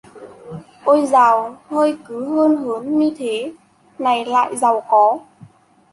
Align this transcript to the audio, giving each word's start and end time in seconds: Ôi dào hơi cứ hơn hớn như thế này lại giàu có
Ôi 0.85 1.05
dào 1.05 1.57
hơi 1.69 1.97
cứ 2.05 2.35
hơn 2.35 2.57
hớn 2.57 2.99
như 2.99 3.13
thế 3.17 3.53
này 3.99 4.25
lại 4.25 4.55
giàu 4.57 4.81
có 4.89 5.19